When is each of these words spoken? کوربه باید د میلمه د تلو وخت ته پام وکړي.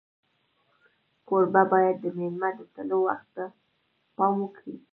کوربه 1.27 1.61
باید 1.71 1.95
د 1.99 2.05
میلمه 2.17 2.49
د 2.57 2.59
تلو 2.73 2.97
وخت 3.07 3.27
ته 3.35 3.45
پام 4.17 4.35
وکړي. 4.41 4.75